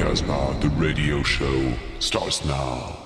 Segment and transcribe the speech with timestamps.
[0.00, 2.96] Casbah, the radio show starts now.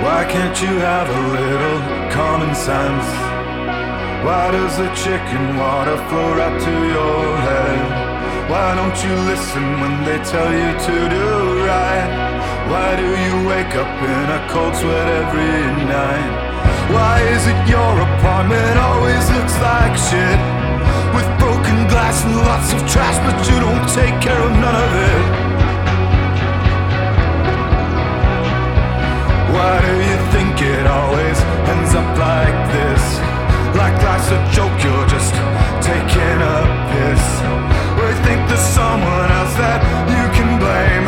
[0.00, 3.08] Why can't you have a little common sense?
[4.24, 8.03] Why does the chicken water flow right to your head?
[8.48, 11.26] Why don't you listen when they tell you to do
[11.64, 12.08] right?
[12.68, 16.30] Why do you wake up in a cold sweat every night?
[16.92, 20.40] Why is it your apartment always looks like shit?
[21.16, 24.92] With broken glass and lots of trash, but you don't take care of none of
[25.08, 25.24] it.
[29.56, 31.38] Why do you think it always
[31.72, 33.04] ends up like this?
[33.80, 35.32] Like life's a joke, you're just
[35.80, 36.58] taking a
[36.92, 37.43] piss.
[38.24, 41.06] Think there's someone else that you can blame.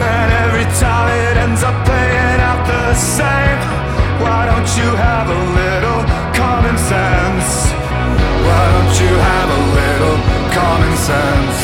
[0.00, 3.60] And every time it ends up playing out the same.
[4.24, 6.00] Why don't you have a little
[6.32, 7.48] common sense?
[8.40, 10.18] Why don't you have a little
[10.56, 11.58] common sense?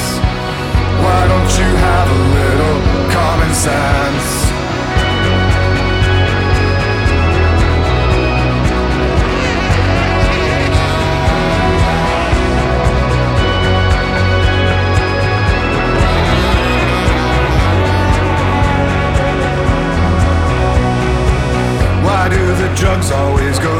[1.00, 2.76] Why don't you have a little
[3.16, 4.43] common sense?
[22.94, 23.73] Drugs always go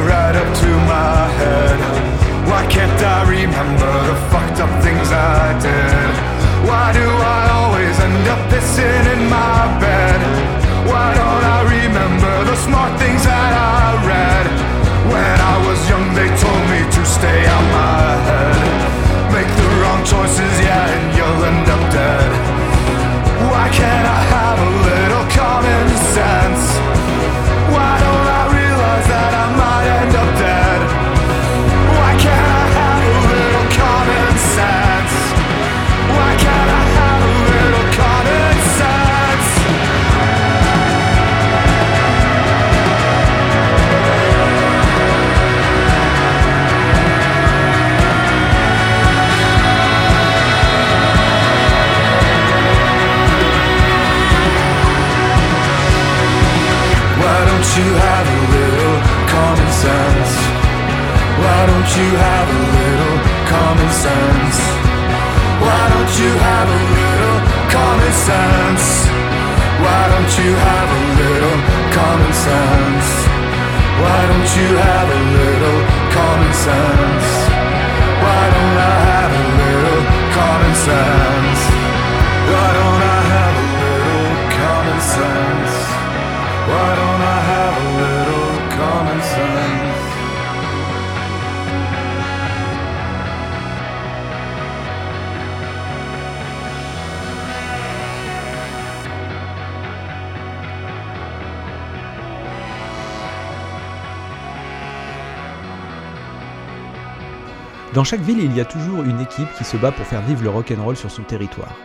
[107.95, 110.43] Dans chaque ville, il y a toujours une équipe qui se bat pour faire vivre
[110.43, 111.77] le rock'n'roll sur son territoire.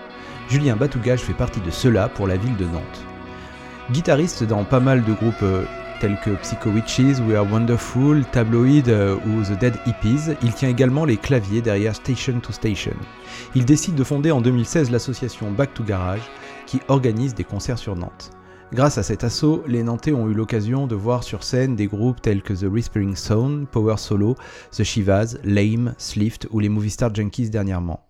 [0.49, 3.05] Julien Batougage fait partie de ceux-là pour la ville de Nantes.
[3.91, 5.65] Guitariste dans pas mal de groupes euh,
[6.01, 10.69] tels que Psycho Witches, We Are Wonderful, Tabloid euh, ou The Dead Hippies, il tient
[10.69, 12.95] également les claviers derrière Station to Station.
[13.53, 16.27] Il décide de fonder en 2016 l'association Back to Garage
[16.65, 18.31] qui organise des concerts sur Nantes.
[18.71, 22.21] Grâce à cet assaut, les Nantais ont eu l'occasion de voir sur scène des groupes
[22.21, 24.35] tels que The Whispering Sound, Power Solo,
[24.71, 28.05] The Shivas, Lame, Slift ou les Movie Star Junkies dernièrement.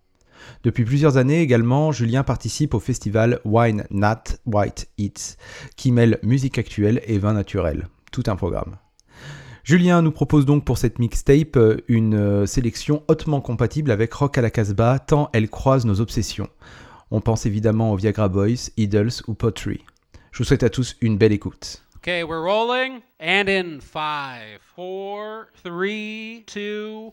[0.64, 5.38] Depuis plusieurs années également, Julien participe au festival Wine Nat White Eats,
[5.78, 7.88] qui mêle musique actuelle et vin naturel.
[8.12, 8.76] Tout un programme.
[9.64, 14.38] Julien nous propose donc pour cette mixtape euh, une euh, sélection hautement compatible avec Rock
[14.38, 16.50] à la Casbah, tant elle croise nos obsessions.
[17.12, 19.82] On pense évidemment aux Viagra Boys, Idols ou Pottery.
[20.40, 21.84] Je vous souhaite à tous une belle écoute.
[21.98, 23.02] Okay, we're rolling.
[23.20, 27.12] And in 5, 4, 3, 2.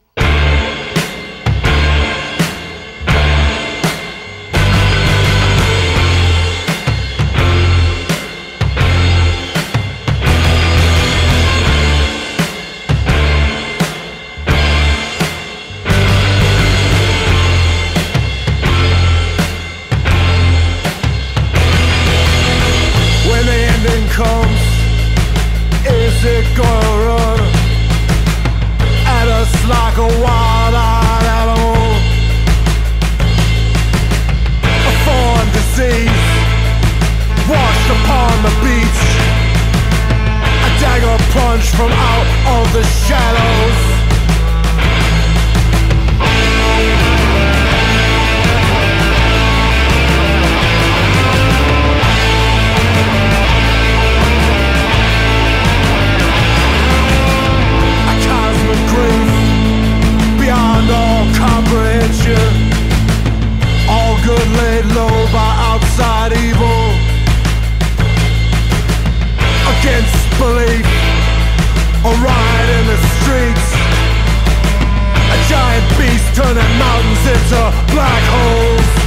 [26.26, 27.40] music going
[29.06, 31.76] at us like a wild-eyed animal.
[34.90, 36.26] A foreign disease
[37.48, 39.02] washed upon the beach.
[40.66, 42.28] A dagger punch from out
[42.58, 43.95] of the shadows.
[62.26, 63.88] Comprehension.
[63.88, 66.90] All good laid low by outside evil.
[69.78, 70.86] Against belief,
[72.04, 73.66] a riot in the streets.
[75.30, 79.05] A giant beast turning mountains into black holes.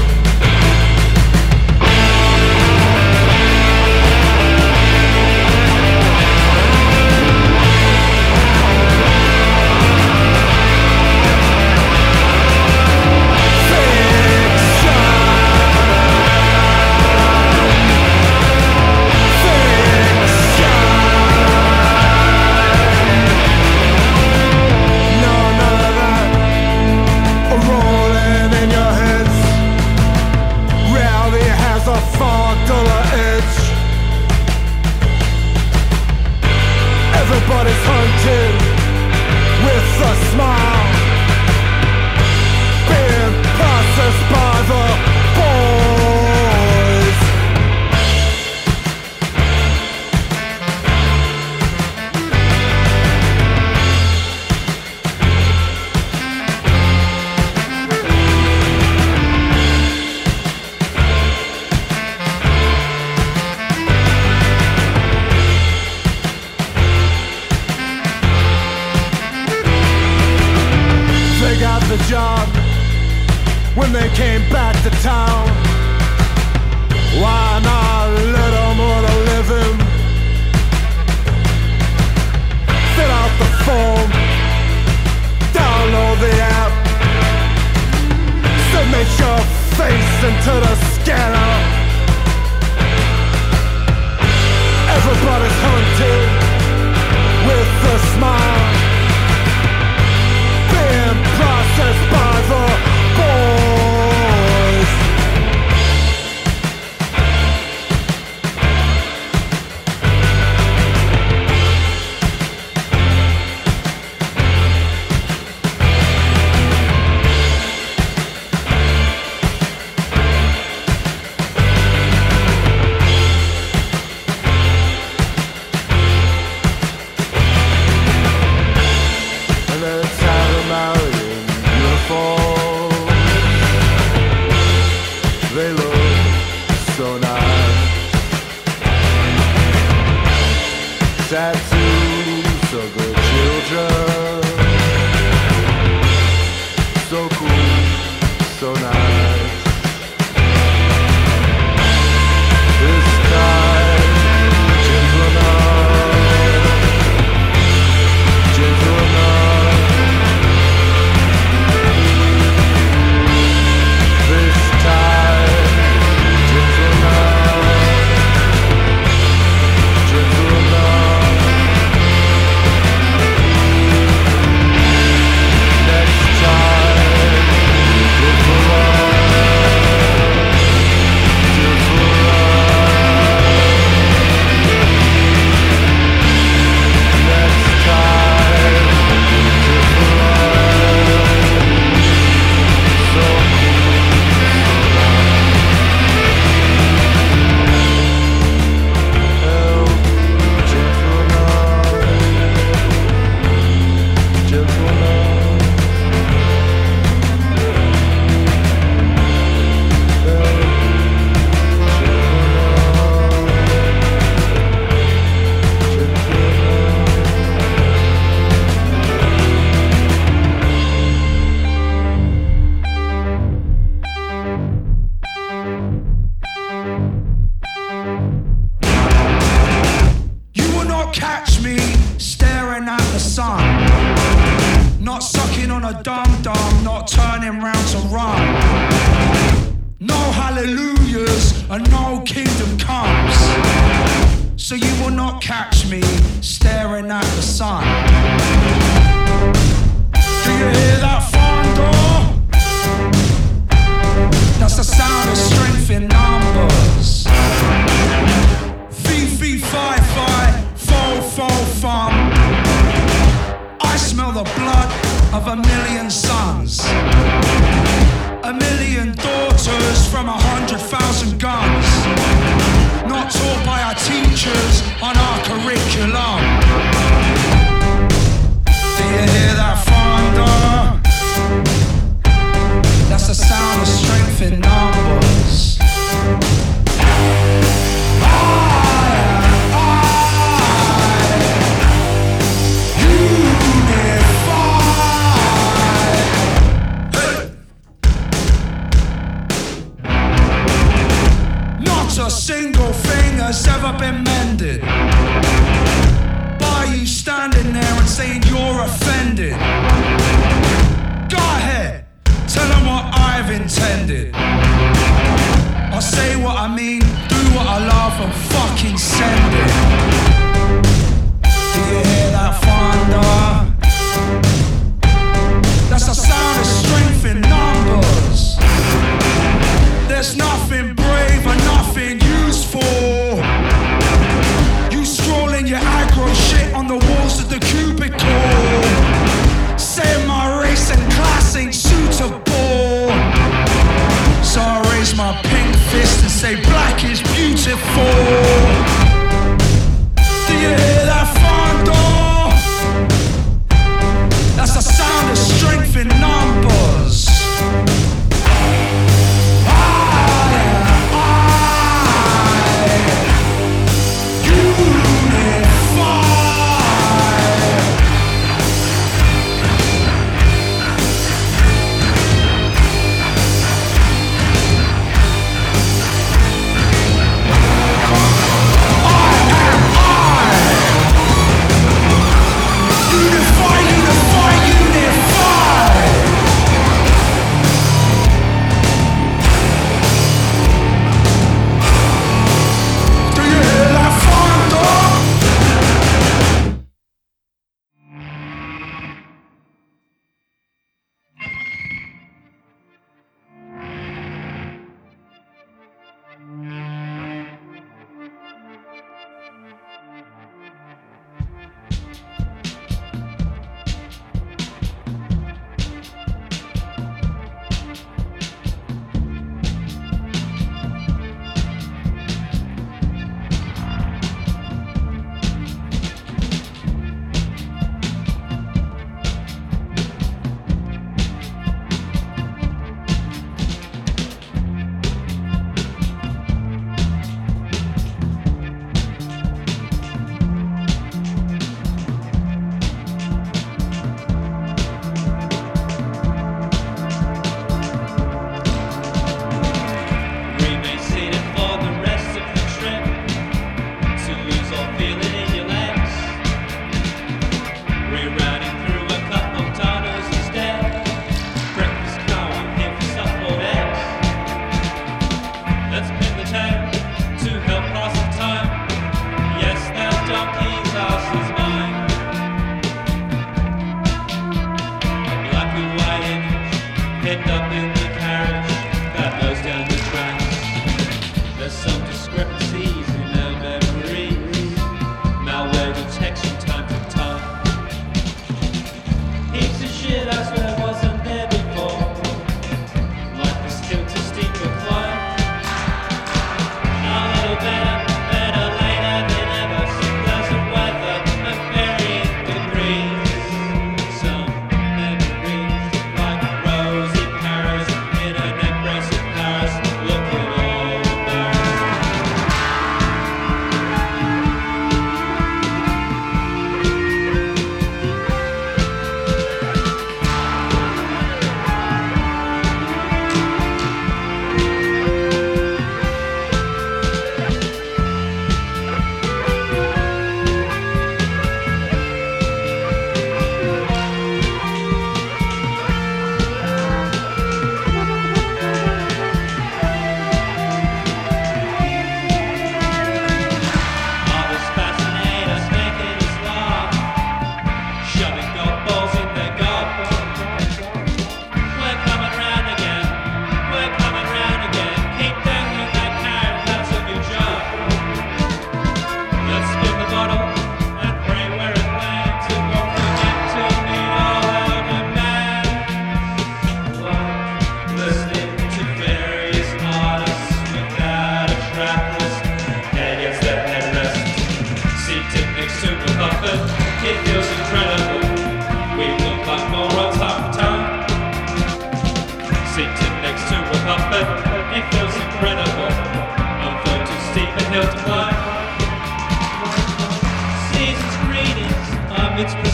[592.40, 592.69] Amidst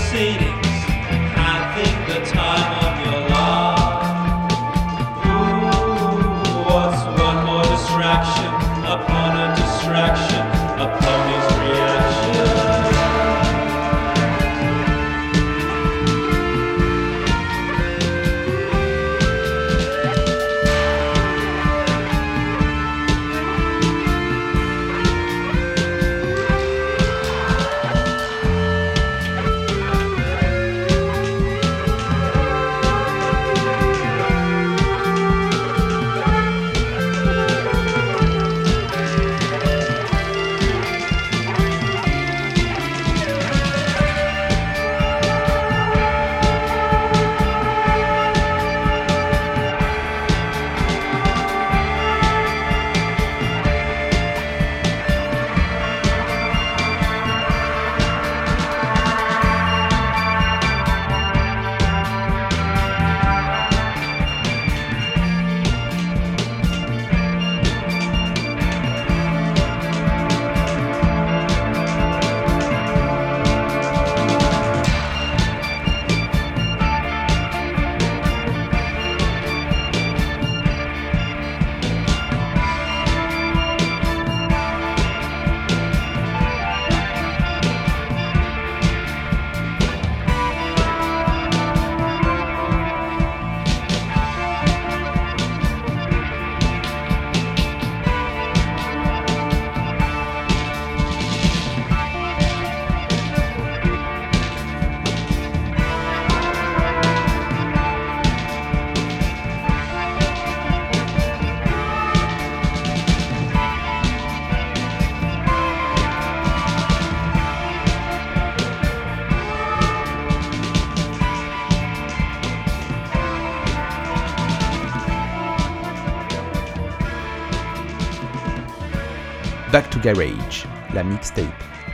[130.05, 131.84] Garage, la mixtape.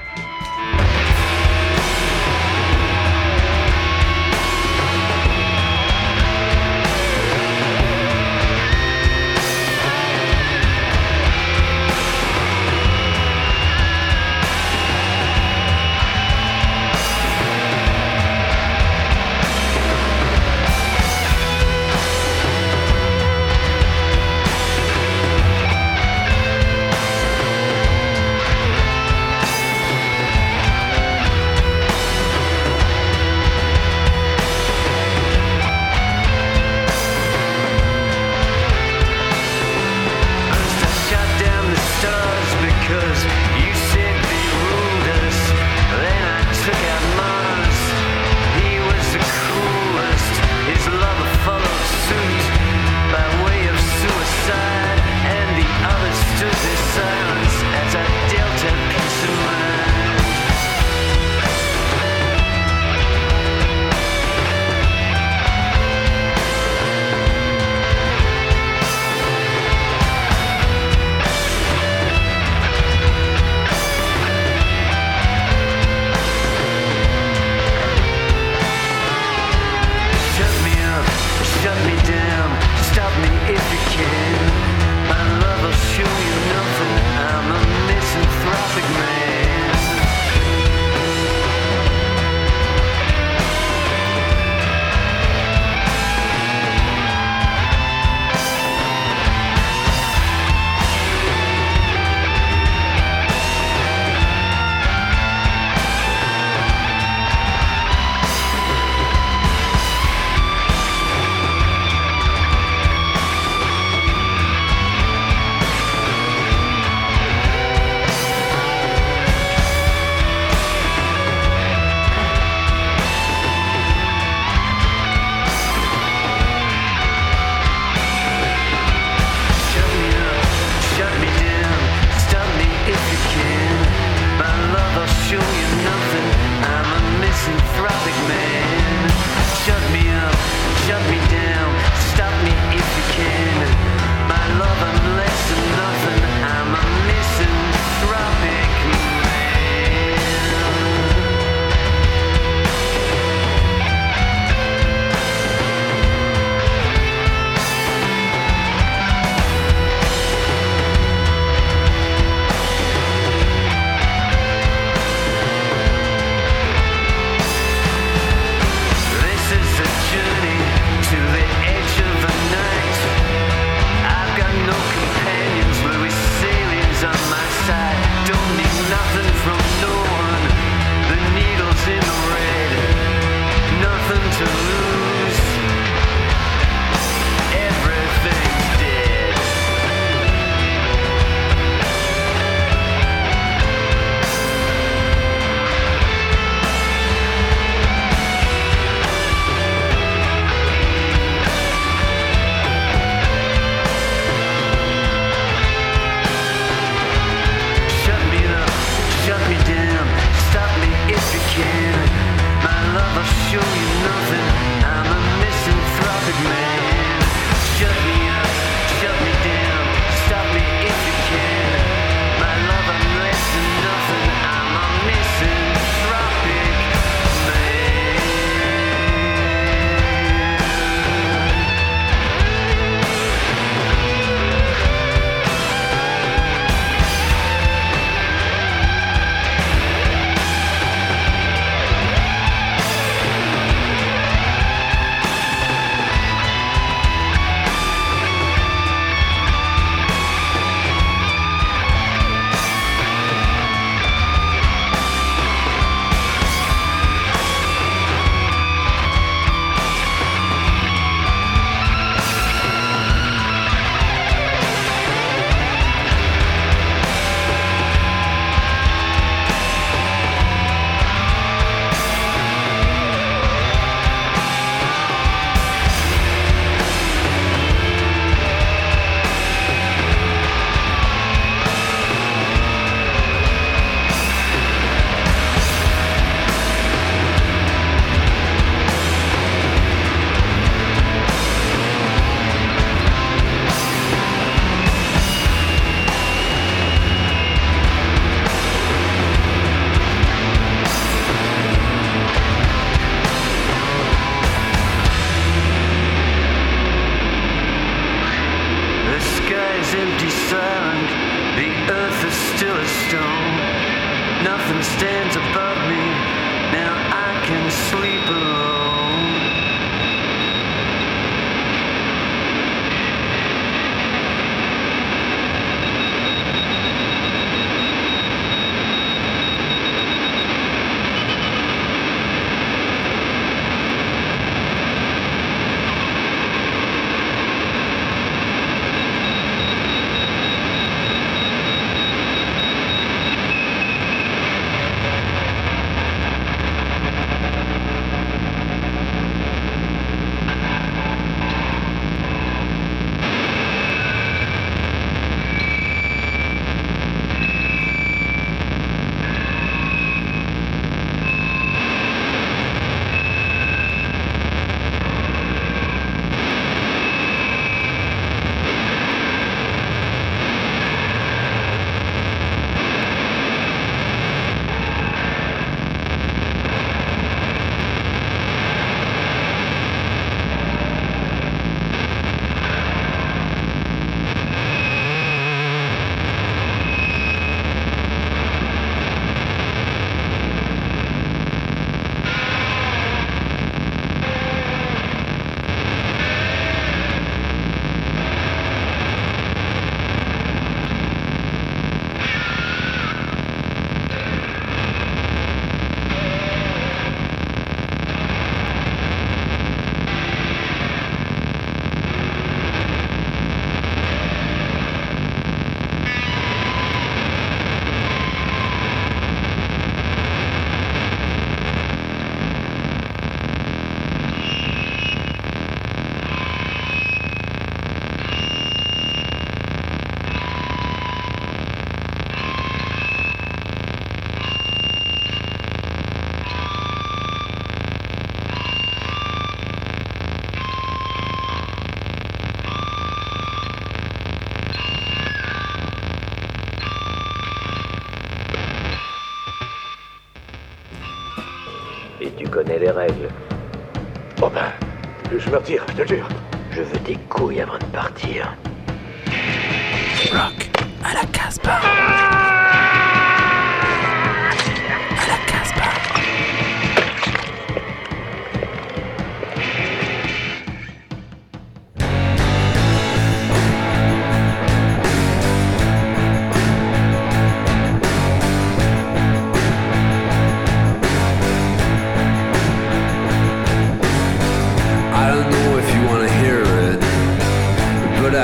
[455.52, 456.31] 让要紧，就这样。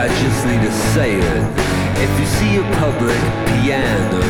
[0.07, 1.43] I just need to say it.
[1.99, 3.19] If you see a public
[3.51, 4.23] piano,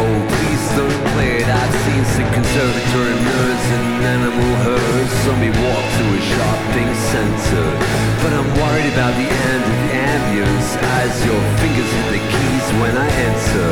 [0.00, 1.48] oh please don't play it.
[1.52, 5.12] I've seen sick conservatory nerds and animal herds.
[5.28, 7.66] Zombie walk to a shopping center.
[8.24, 12.66] But I'm worried about the end of the ambience as your fingers hit the keys
[12.80, 13.68] when I enter.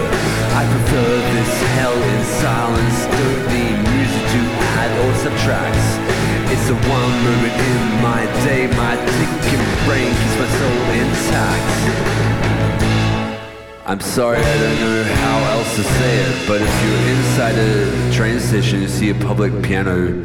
[0.60, 1.08] I prefer
[1.40, 2.98] this hell in silence.
[3.08, 4.40] Don't need music to
[4.76, 6.19] add or subtract.
[6.52, 11.70] It's the one moment in my day, my thinking brain keeps my soul intact.
[13.86, 18.12] I'm sorry, I don't know how else to say it, but if you're inside a
[18.12, 20.24] train station you see a public piano,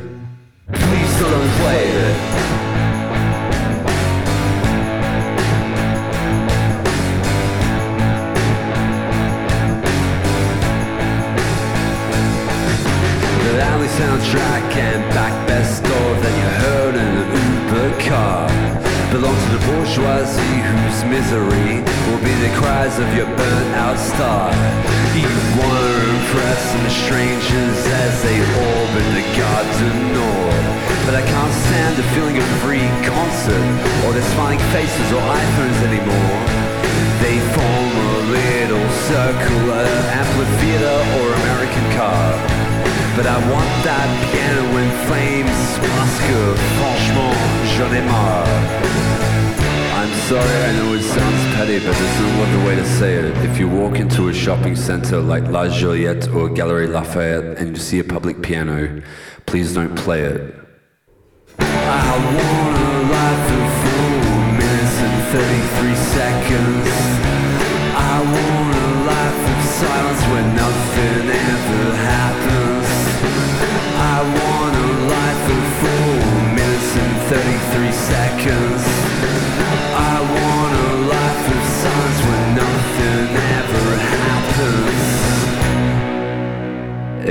[0.72, 2.16] please don't play it.
[13.86, 15.15] Soundtrack and
[19.96, 24.52] bourgeoisie whose misery will be the cries of your burnt out star.
[25.16, 30.68] You want to impress the strangers as they orbit the garden north.
[31.08, 33.68] But I can't stand the feeling of free concert
[34.04, 36.44] or the smiling faces or iPhones anymore.
[37.24, 42.28] They form a little circular amphitheater or American car.
[43.16, 46.20] But I want that piano in flames parce
[46.84, 47.36] franchement
[47.72, 49.25] j'en marre.
[50.06, 53.26] I'm sorry, I know it sounds petty, but there's no other way to say it.
[53.44, 57.82] If you walk into a shopping center like La Joliette or Galerie Lafayette and you
[57.82, 59.02] see a public piano,
[59.48, 60.54] please don't play it.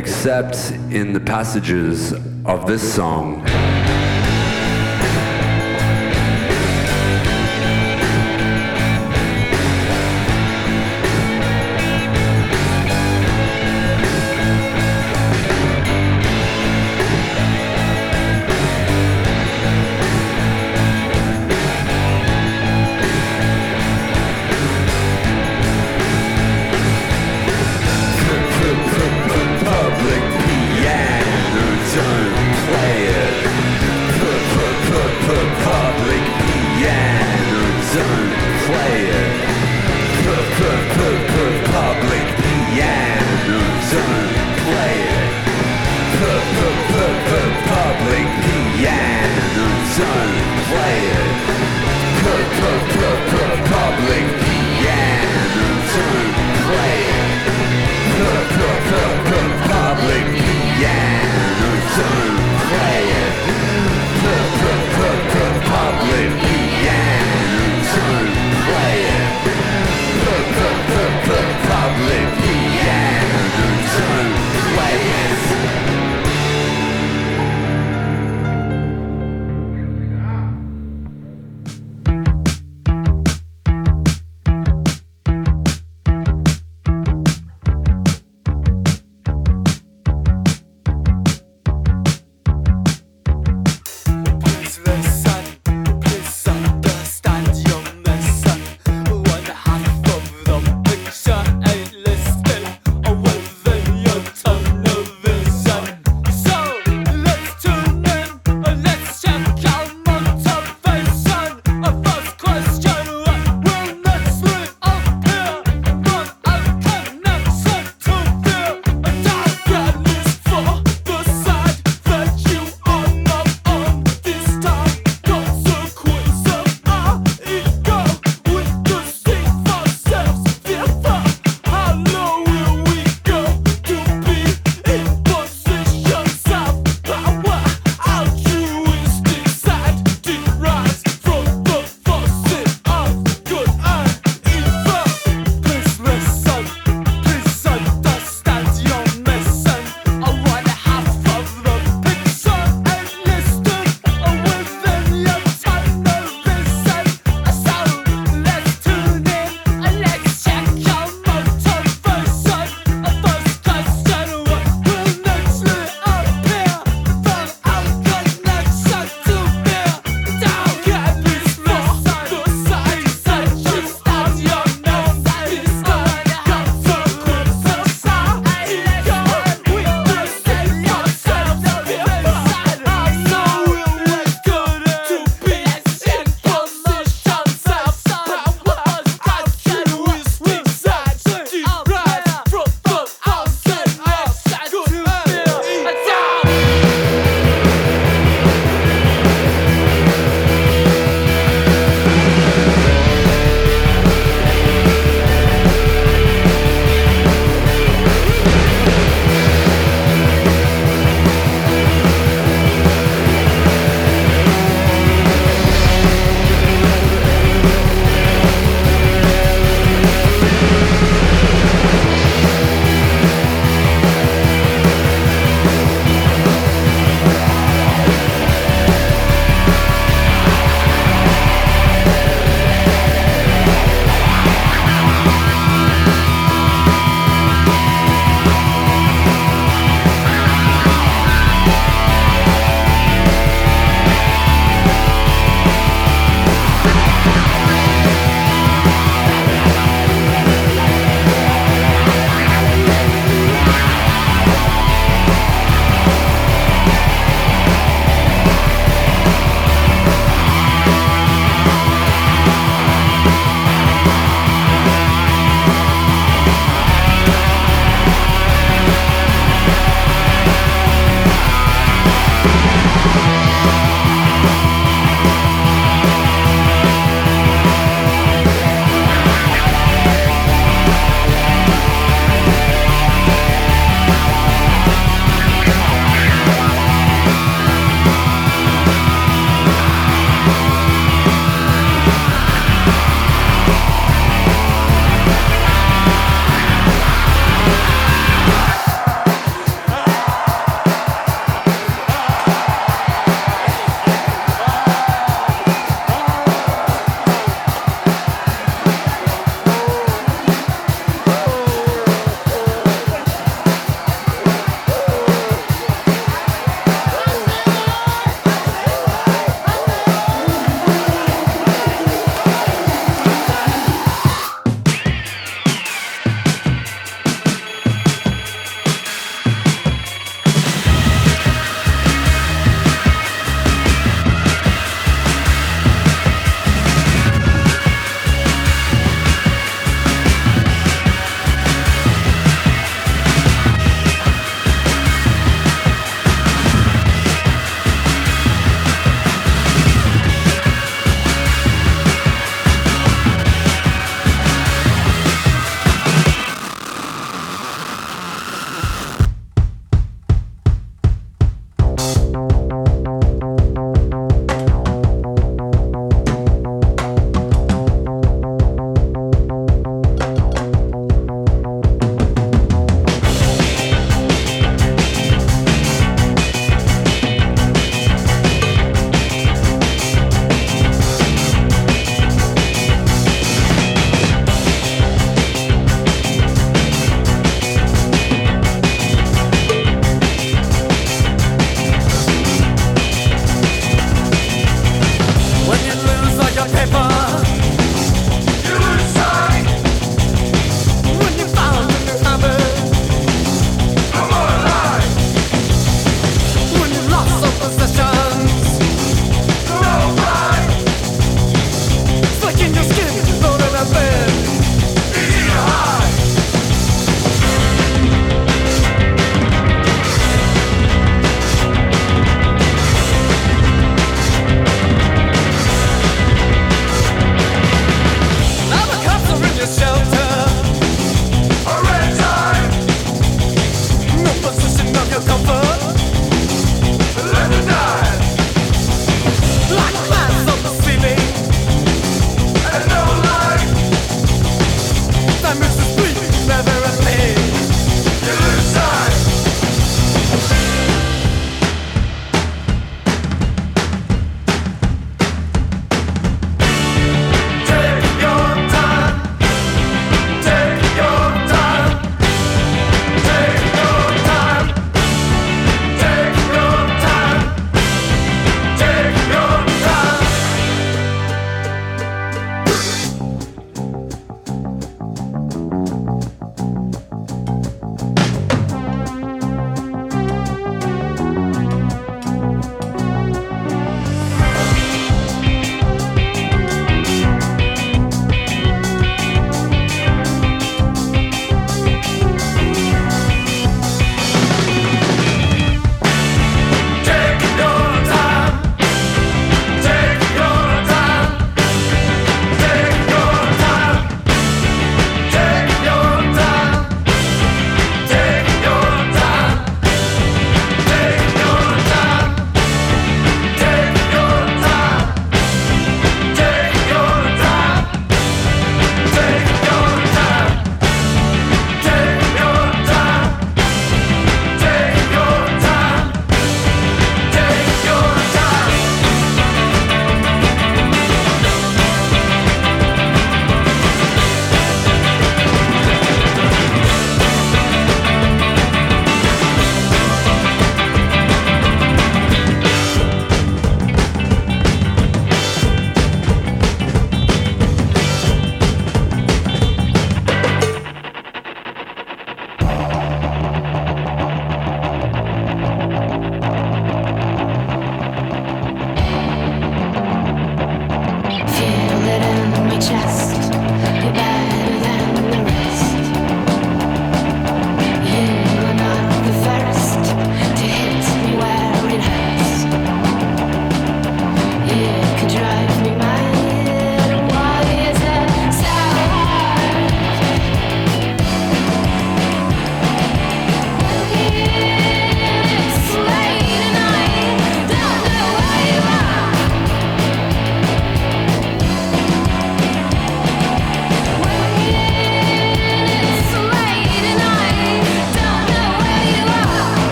[0.00, 2.14] Except in the passages
[2.46, 3.46] of this song.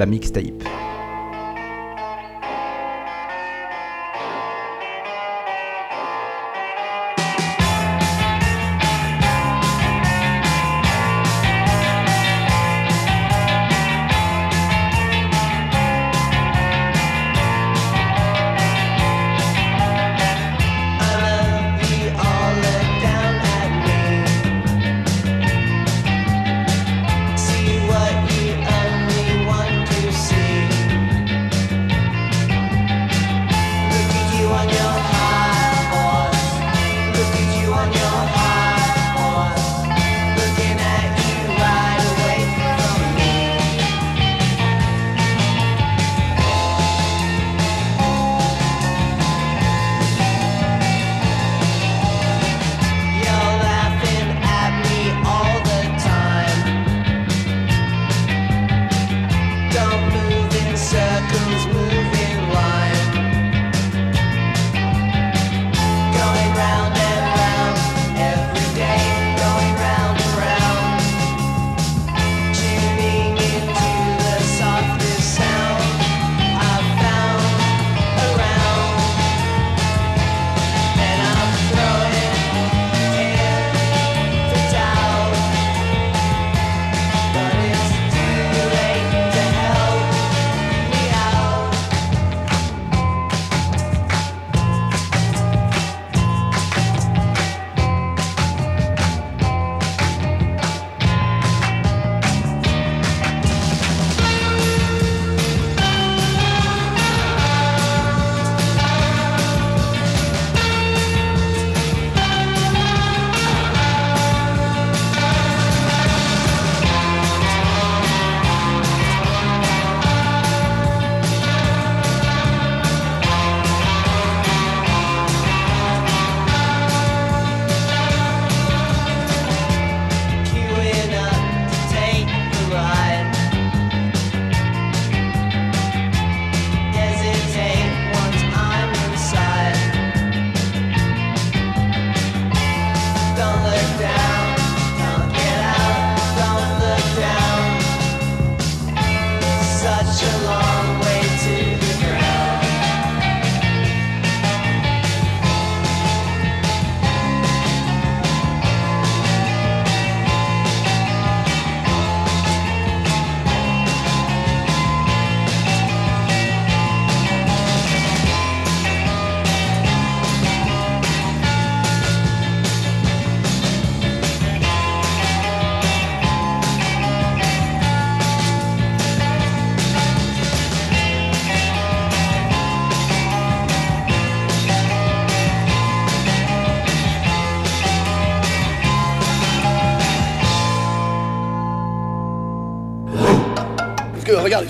[0.00, 0.69] La mixtape.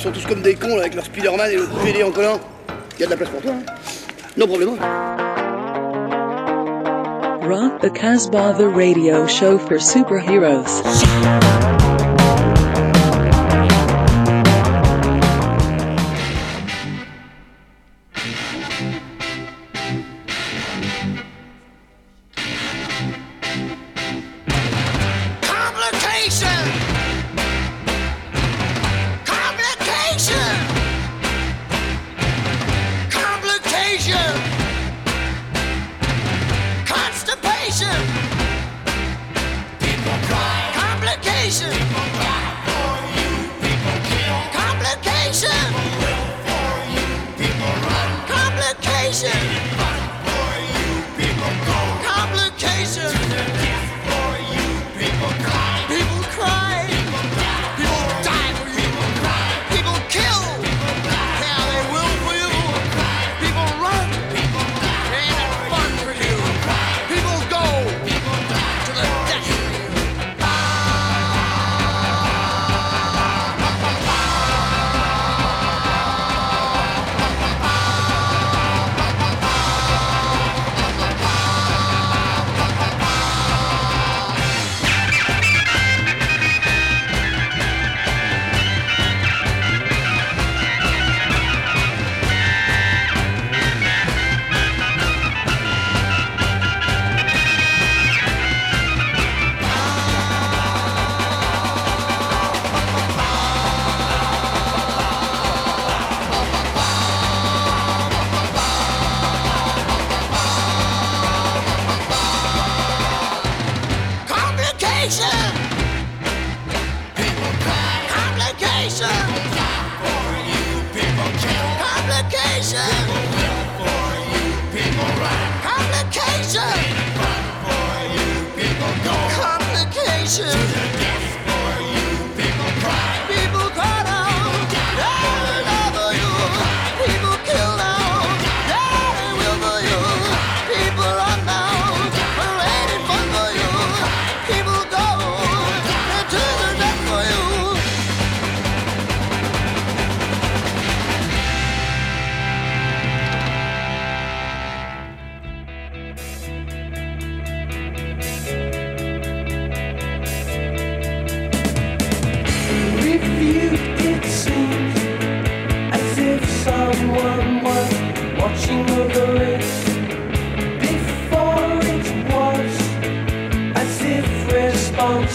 [0.01, 2.41] Ils sont tous comme des cons avec leur Spider-Man et le PD en collant.
[2.97, 3.53] Il y a de la place pour toi.
[3.53, 3.73] Hein.
[4.35, 4.71] Non problème.
[7.47, 11.50] Rock the Casbah, the radio show for superheroes.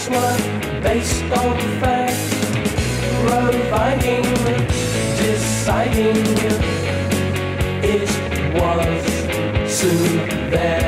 [0.08, 2.34] guesswork based on facts,
[3.26, 4.22] providing,
[5.16, 6.16] deciding
[7.82, 8.10] it
[8.54, 10.85] was soon there.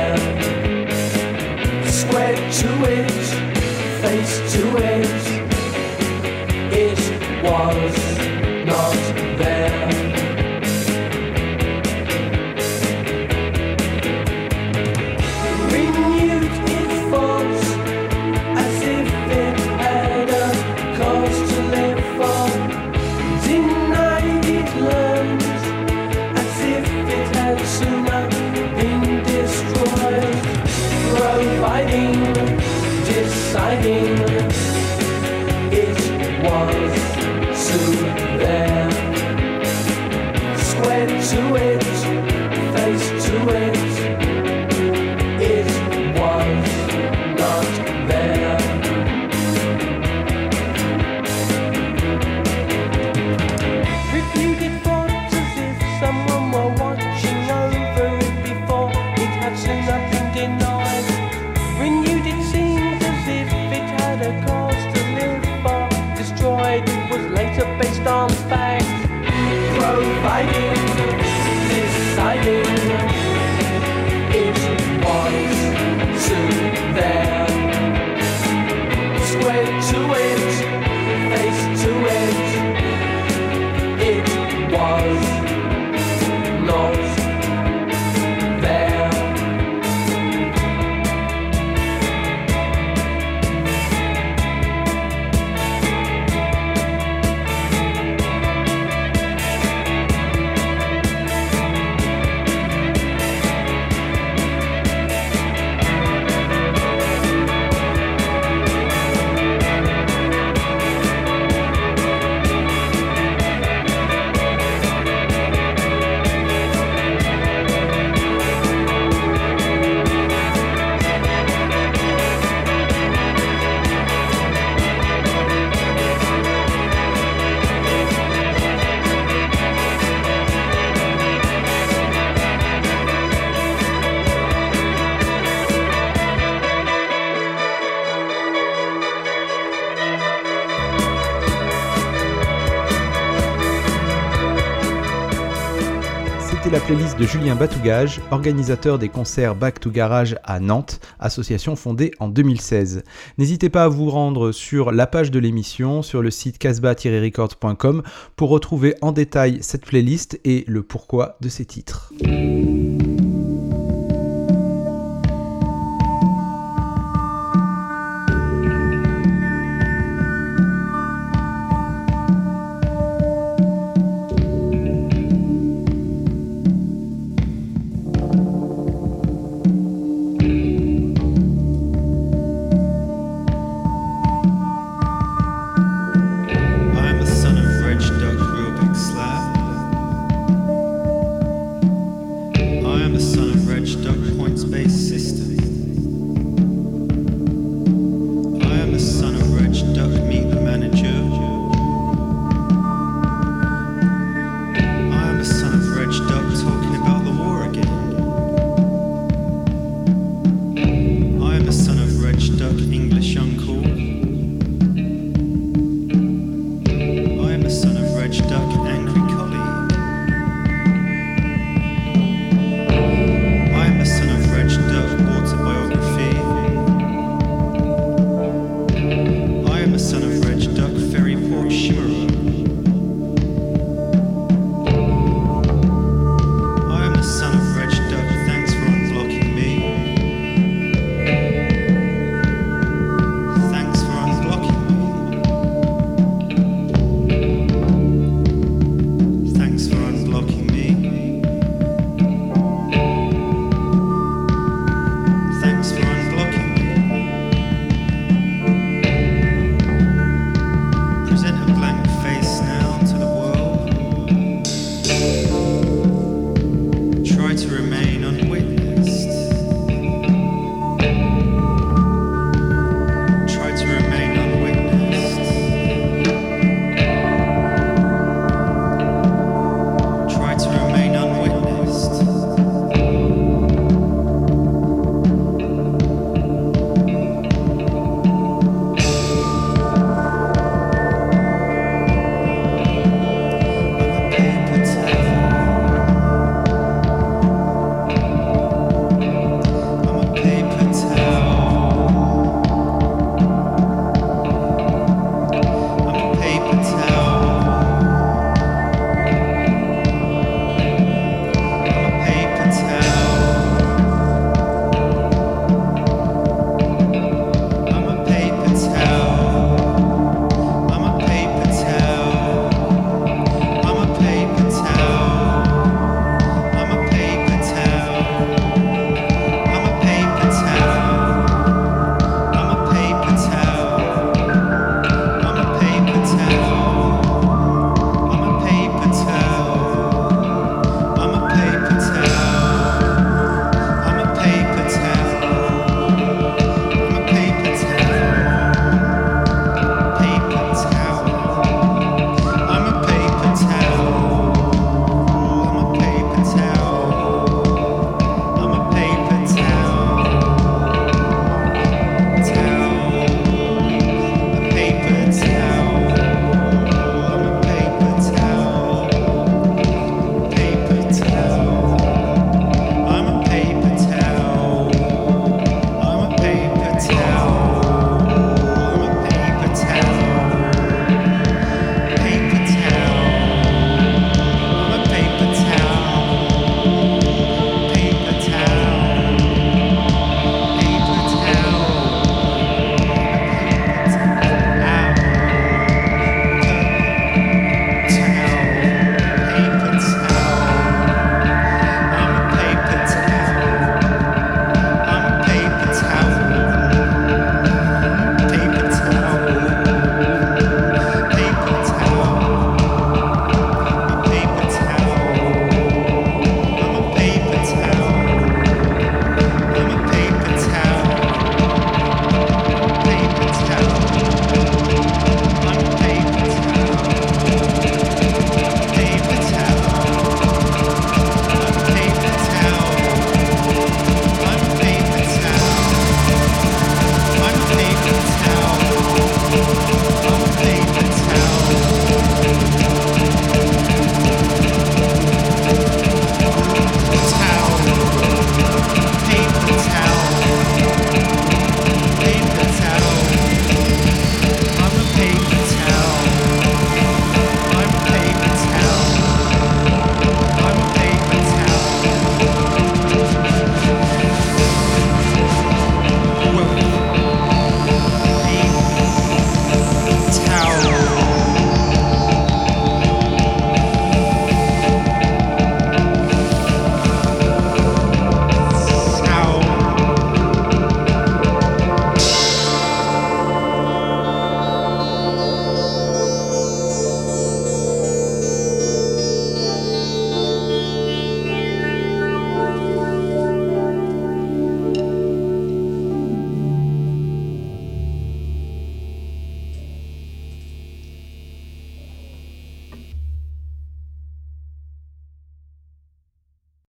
[147.17, 153.03] de Julien Batougage, organisateur des concerts Back to Garage à Nantes, association fondée en 2016.
[153.37, 158.03] N'hésitez pas à vous rendre sur la page de l'émission, sur le site casbah-records.com
[158.35, 162.11] pour retrouver en détail cette playlist et le pourquoi de ces titres.